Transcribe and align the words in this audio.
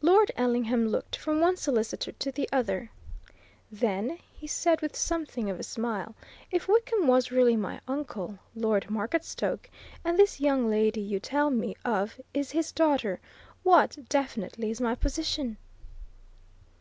Lord 0.00 0.30
Ellingham 0.36 0.86
looked 0.86 1.16
from 1.16 1.40
one 1.40 1.56
solicitor 1.56 2.12
to 2.12 2.30
the 2.30 2.48
other. 2.52 2.90
"Then," 3.68 4.20
he 4.32 4.46
said, 4.46 4.80
with 4.80 4.94
something 4.94 5.50
of 5.50 5.58
a 5.58 5.64
smile, 5.64 6.14
"if 6.52 6.68
Wickham 6.68 7.08
was 7.08 7.32
really 7.32 7.56
my 7.56 7.80
uncle, 7.88 8.38
Lord 8.54 8.86
Marketstoke, 8.88 9.68
and 10.04 10.16
this 10.16 10.40
young 10.40 10.70
lady 10.70 11.00
you 11.00 11.18
tell 11.18 11.50
me 11.50 11.74
of 11.84 12.20
is 12.32 12.52
his 12.52 12.70
daughter 12.70 13.18
what, 13.64 13.98
definitely, 14.08 14.70
is 14.70 14.80
my 14.80 14.94
position?" 14.94 15.56